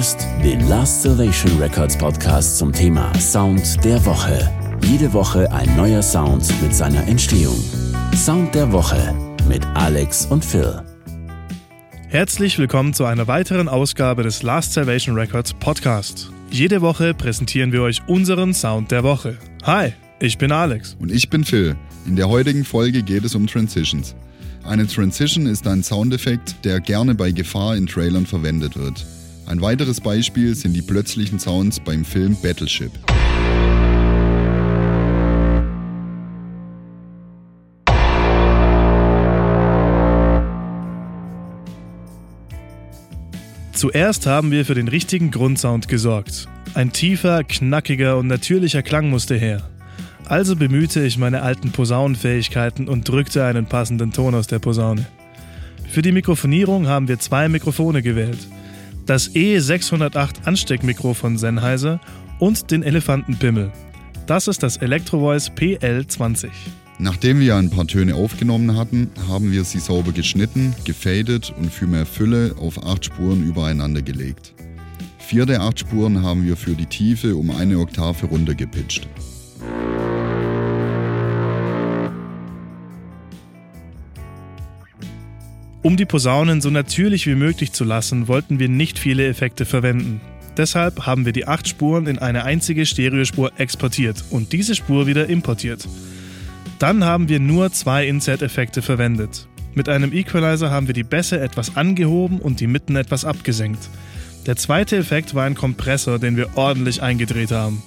hörst 0.00 0.26
den 0.42 0.66
Last 0.66 1.02
Salvation 1.02 1.60
Records 1.60 1.94
Podcast 1.98 2.56
zum 2.56 2.72
Thema 2.72 3.12
Sound 3.20 3.84
der 3.84 4.02
Woche. 4.06 4.50
Jede 4.86 5.12
Woche 5.12 5.52
ein 5.52 5.76
neuer 5.76 6.00
Sound 6.00 6.50
mit 6.62 6.74
seiner 6.74 7.06
Entstehung. 7.06 7.62
Sound 8.16 8.54
der 8.54 8.72
Woche 8.72 9.14
mit 9.46 9.62
Alex 9.74 10.24
und 10.24 10.42
Phil. 10.42 10.80
Herzlich 12.08 12.58
willkommen 12.58 12.94
zu 12.94 13.04
einer 13.04 13.26
weiteren 13.26 13.68
Ausgabe 13.68 14.22
des 14.22 14.42
Last 14.42 14.72
Salvation 14.72 15.16
Records 15.16 15.52
Podcast. 15.52 16.30
Jede 16.50 16.80
Woche 16.80 17.12
präsentieren 17.12 17.70
wir 17.70 17.82
euch 17.82 18.00
unseren 18.06 18.54
Sound 18.54 18.90
der 18.92 19.02
Woche. 19.02 19.36
Hi, 19.64 19.92
ich 20.18 20.38
bin 20.38 20.50
Alex. 20.50 20.96
Und 20.98 21.12
ich 21.12 21.28
bin 21.28 21.44
Phil. 21.44 21.76
In 22.06 22.16
der 22.16 22.30
heutigen 22.30 22.64
Folge 22.64 23.02
geht 23.02 23.26
es 23.26 23.34
um 23.34 23.46
Transitions. 23.46 24.14
Eine 24.64 24.86
Transition 24.86 25.44
ist 25.44 25.66
ein 25.66 25.82
Soundeffekt, 25.82 26.64
der 26.64 26.80
gerne 26.80 27.14
bei 27.14 27.32
Gefahr 27.32 27.76
in 27.76 27.86
Trailern 27.86 28.24
verwendet 28.24 28.78
wird. 28.78 29.04
Ein 29.50 29.62
weiteres 29.62 30.00
Beispiel 30.00 30.54
sind 30.54 30.74
die 30.74 30.80
plötzlichen 30.80 31.40
Sounds 31.40 31.80
beim 31.80 32.04
Film 32.04 32.36
Battleship. 32.40 32.92
Zuerst 43.72 44.26
haben 44.26 44.52
wir 44.52 44.64
für 44.64 44.76
den 44.76 44.86
richtigen 44.86 45.32
Grundsound 45.32 45.88
gesorgt. 45.88 46.46
Ein 46.74 46.92
tiefer, 46.92 47.42
knackiger 47.42 48.18
und 48.18 48.28
natürlicher 48.28 48.84
Klang 48.84 49.10
musste 49.10 49.34
her. 49.34 49.68
Also 50.26 50.54
bemühte 50.54 51.02
ich 51.02 51.18
meine 51.18 51.42
alten 51.42 51.72
Posaunenfähigkeiten 51.72 52.86
und 52.86 53.08
drückte 53.08 53.44
einen 53.44 53.66
passenden 53.66 54.12
Ton 54.12 54.36
aus 54.36 54.46
der 54.46 54.60
Posaune. 54.60 55.06
Für 55.88 56.02
die 56.02 56.12
Mikrofonierung 56.12 56.86
haben 56.86 57.08
wir 57.08 57.18
zwei 57.18 57.48
Mikrofone 57.48 58.00
gewählt. 58.00 58.46
Das 59.06 59.30
E608 59.30 60.44
Ansteckmikro 60.44 61.14
von 61.14 61.36
Sennheiser 61.36 62.00
und 62.38 62.70
den 62.70 62.82
Elefantenpimmel. 62.82 63.72
Das 64.26 64.46
ist 64.46 64.62
das 64.62 64.76
Electrovoice 64.76 65.50
PL20. 65.50 66.48
Nachdem 66.98 67.40
wir 67.40 67.56
ein 67.56 67.70
paar 67.70 67.86
Töne 67.86 68.14
aufgenommen 68.14 68.76
hatten, 68.76 69.10
haben 69.26 69.52
wir 69.52 69.64
sie 69.64 69.80
sauber 69.80 70.12
geschnitten, 70.12 70.74
gefadet 70.84 71.52
und 71.58 71.72
für 71.72 71.86
mehr 71.86 72.06
Fülle 72.06 72.54
auf 72.60 72.84
acht 72.84 73.06
Spuren 73.06 73.42
übereinander 73.42 74.02
gelegt. 74.02 74.54
Vier 75.18 75.46
der 75.46 75.62
acht 75.62 75.80
Spuren 75.80 76.22
haben 76.22 76.44
wir 76.44 76.56
für 76.56 76.74
die 76.74 76.86
Tiefe 76.86 77.36
um 77.36 77.50
eine 77.50 77.78
Oktave 77.78 78.26
runtergepitcht. 78.26 79.08
Um 85.82 85.96
die 85.96 86.04
Posaunen 86.04 86.60
so 86.60 86.68
natürlich 86.68 87.26
wie 87.26 87.34
möglich 87.34 87.72
zu 87.72 87.84
lassen, 87.84 88.28
wollten 88.28 88.58
wir 88.58 88.68
nicht 88.68 88.98
viele 88.98 89.26
Effekte 89.26 89.64
verwenden. 89.64 90.20
Deshalb 90.56 91.06
haben 91.06 91.24
wir 91.24 91.32
die 91.32 91.46
acht 91.46 91.66
Spuren 91.68 92.06
in 92.06 92.18
eine 92.18 92.44
einzige 92.44 92.84
Stereospur 92.84 93.52
exportiert 93.56 94.22
und 94.28 94.52
diese 94.52 94.74
Spur 94.74 95.06
wieder 95.06 95.28
importiert. 95.28 95.88
Dann 96.78 97.04
haben 97.04 97.30
wir 97.30 97.40
nur 97.40 97.72
zwei 97.72 98.06
Insert-Effekte 98.06 98.82
verwendet. 98.82 99.48
Mit 99.74 99.88
einem 99.88 100.12
Equalizer 100.12 100.70
haben 100.70 100.86
wir 100.86 100.94
die 100.94 101.02
Bässe 101.02 101.40
etwas 101.40 101.76
angehoben 101.76 102.40
und 102.40 102.60
die 102.60 102.66
Mitten 102.66 102.96
etwas 102.96 103.24
abgesenkt. 103.24 103.88
Der 104.44 104.56
zweite 104.56 104.96
Effekt 104.96 105.34
war 105.34 105.44
ein 105.44 105.54
Kompressor, 105.54 106.18
den 106.18 106.36
wir 106.36 106.56
ordentlich 106.56 107.02
eingedreht 107.02 107.52
haben. 107.52 107.82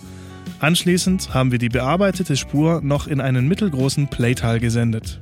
Anschließend 0.59 1.33
haben 1.33 1.51
wir 1.51 1.59
die 1.59 1.69
bearbeitete 1.69 2.37
Spur 2.37 2.81
noch 2.81 3.05
in 3.05 3.21
einen 3.21 3.47
mittelgroßen 3.47 4.07
Playtal 4.07 4.59
gesendet. 4.59 5.19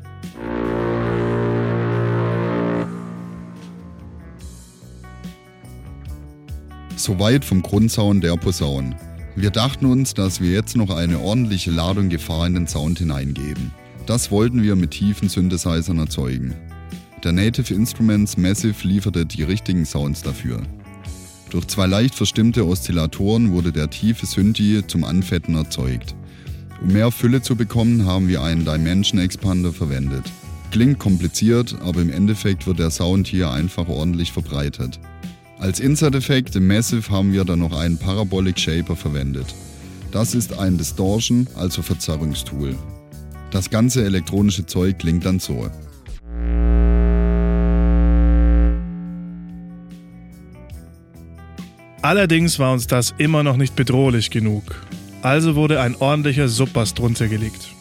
Soweit 7.02 7.44
vom 7.44 7.64
Grundsound 7.64 8.24
der 8.24 8.38
Posaune. 8.38 8.96
Wir 9.36 9.50
dachten 9.50 9.88
uns, 9.88 10.14
dass 10.14 10.40
wir 10.40 10.52
jetzt 10.52 10.78
noch 10.78 10.96
eine 10.96 11.18
ordentliche 11.18 11.72
Ladung 11.72 12.10
Gefahr 12.10 12.46
in 12.46 12.54
den 12.54 12.68
Sound 12.68 13.00
hineingeben. 13.00 13.72
Das 14.06 14.30
wollten 14.30 14.62
wir 14.62 14.76
mit 14.76 14.92
tiefen 14.92 15.28
Synthesizern 15.28 15.98
erzeugen. 15.98 16.54
Der 17.24 17.32
Native 17.32 17.74
Instruments 17.74 18.38
Massive 18.38 18.88
lieferte 18.88 19.26
die 19.26 19.42
richtigen 19.42 19.84
Sounds 19.84 20.22
dafür. 20.22 20.62
Durch 21.50 21.66
zwei 21.66 21.88
leicht 21.88 22.14
verstimmte 22.14 22.68
Oszillatoren 22.68 23.52
wurde 23.52 23.72
der 23.72 23.90
tiefe 23.90 24.28
Synthi 24.28 24.84
zum 24.86 25.04
Anfetten 25.04 25.56
erzeugt. 25.56 26.14
Um 26.84 26.94
mehr 26.94 27.10
Fülle 27.10 27.42
zu 27.42 27.56
bekommen, 27.56 28.06
haben 28.06 28.28
wir 28.28 28.44
einen 28.44 28.64
Dimension 28.64 29.20
Expander 29.20 29.74
verwendet. 29.74 30.26
Klingt 30.70 31.00
kompliziert, 31.00 31.76
aber 31.84 32.00
im 32.00 32.12
Endeffekt 32.12 32.68
wird 32.68 32.78
der 32.78 32.92
Sound 32.92 33.28
hier 33.28 33.50
einfach 33.50 33.88
ordentlich 33.88 34.32
verbreitet. 34.32 35.00
Als 35.62 35.80
Insert-Effekt 35.80 36.56
im 36.56 36.66
Massive 36.66 37.12
haben 37.12 37.34
wir 37.34 37.46
dann 37.46 37.60
noch 37.60 37.78
einen 37.80 37.96
Parabolic 37.96 38.60
Shaper 38.60 38.96
verwendet. 38.96 39.46
Das 40.12 40.34
ist 40.34 40.58
ein 40.58 40.80
Distortion, 40.80 41.48
also 41.56 41.84
Verzerrungstool. 41.84 42.76
Das 43.52 43.70
ganze 43.70 44.04
elektronische 44.04 44.66
Zeug 44.66 44.98
klingt 44.98 45.24
dann 45.24 45.38
so. 45.38 45.70
Allerdings 52.02 52.58
war 52.58 52.74
uns 52.74 52.88
das 52.88 53.14
immer 53.20 53.44
noch 53.44 53.56
nicht 53.56 53.76
bedrohlich 53.76 54.32
genug. 54.32 54.64
Also 55.22 55.56
wurde 55.56 55.80
ein 55.80 55.96
ordentlicher 55.96 56.48
Subbass 56.48 56.96
drunter 56.96 57.28
gelegt. 57.28 57.76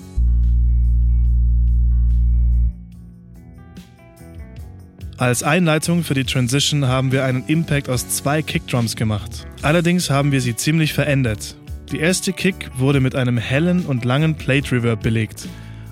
Als 5.20 5.42
Einleitung 5.42 6.03
für 6.03 6.14
die 6.14 6.25
Transition 6.25 6.88
haben 6.88 7.12
wir 7.12 7.26
einen 7.26 7.44
Impact 7.47 7.91
aus 7.91 8.08
zwei 8.08 8.41
Kickdrums 8.41 8.97
gemacht. 8.97 9.47
Allerdings 9.60 10.08
haben 10.08 10.32
wir 10.32 10.41
sie 10.41 10.56
ziemlich 10.56 10.94
verändert. 10.94 11.56
Die 11.92 11.98
erste 11.98 12.32
Kick 12.32 12.70
wurde 12.78 13.00
mit 13.00 13.14
einem 13.14 13.36
hellen 13.36 13.84
und 13.84 14.06
langen 14.06 14.34
Plate 14.34 14.72
Reverb 14.72 15.03
belegt. 15.03 15.47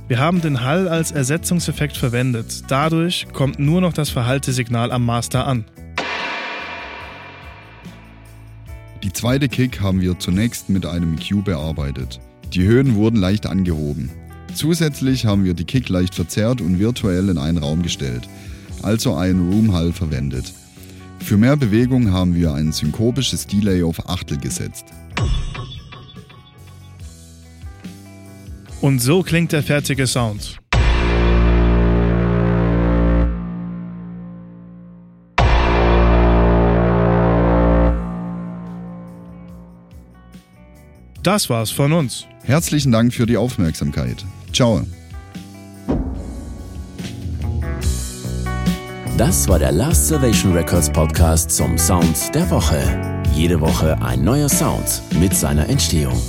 Wir 0.09 0.19
haben 0.19 0.41
den 0.41 0.65
Hall 0.65 0.89
als 0.89 1.13
Ersetzungseffekt 1.13 1.95
verwendet. 1.99 2.63
Dadurch 2.69 3.27
kommt 3.35 3.59
nur 3.59 3.83
noch 3.83 3.93
das 3.93 4.09
verhallte 4.09 4.51
Signal 4.51 4.91
am 4.91 5.05
Master 5.05 5.47
an. 5.47 5.67
Die 9.03 9.13
zweite 9.13 9.51
Kick 9.51 9.83
haben 9.83 10.01
wir 10.01 10.19
zunächst 10.19 10.71
mit 10.71 10.87
einem 10.87 11.19
EQ 11.19 11.45
bearbeitet. 11.45 12.19
Die 12.55 12.63
Höhen 12.63 12.95
wurden 12.95 13.17
leicht 13.17 13.45
angehoben. 13.45 14.09
Zusätzlich 14.55 15.27
haben 15.27 15.45
wir 15.45 15.53
die 15.53 15.67
Kick 15.67 15.91
leicht 15.91 16.15
verzerrt 16.15 16.63
und 16.63 16.79
virtuell 16.79 17.29
in 17.29 17.37
einen 17.37 17.59
Raum 17.59 17.83
gestellt 17.83 18.27
also 18.85 19.15
einen 19.15 19.51
Room 19.51 19.73
Hall 19.73 19.93
verwendet. 19.93 20.53
Für 21.19 21.37
mehr 21.37 21.57
Bewegung 21.57 22.13
haben 22.13 22.35
wir 22.35 22.55
ein 22.55 22.73
synkopisches 22.73 23.47
Delay 23.47 23.83
auf 23.83 24.09
Achtel 24.09 24.39
gesetzt. 24.39 24.87
Und 28.81 29.01
so 29.01 29.23
klingt 29.23 29.53
der 29.53 29.63
fertige 29.63 30.07
Sound. 30.07 30.59
Das 41.23 41.51
war's 41.51 41.71
von 41.71 41.93
uns. 41.93 42.27
Herzlichen 42.45 42.93
Dank 42.93 43.13
für 43.13 43.27
die 43.27 43.37
Aufmerksamkeit. 43.37 44.25
Ciao. 44.53 44.87
Das 49.19 49.49
war 49.49 49.59
der 49.59 49.73
Last 49.73 50.07
Salvation 50.07 50.53
Records 50.53 50.89
Podcast 50.89 51.51
zum 51.51 51.77
Sound 51.77 52.33
der 52.37 52.49
Woche. 52.51 52.81
Jede 53.35 53.61
Woche 53.61 54.01
ein 54.01 54.23
neuer 54.23 54.49
Sound 54.49 55.03
mit 55.19 55.35
seiner 55.35 55.69
Entstehung. 55.69 56.23